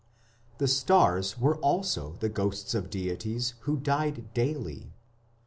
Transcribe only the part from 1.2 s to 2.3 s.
were also the